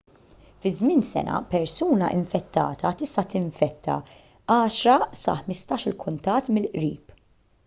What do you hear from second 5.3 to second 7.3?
15-il kuntatt mill-qrib